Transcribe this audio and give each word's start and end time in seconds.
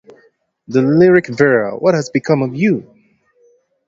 The 0.67 0.81
lyric 0.81 1.27
Vera, 1.27 1.77
what 1.77 1.93
has 1.93 2.09
become 2.09 2.41
of 2.41 2.55
you? 2.55 2.91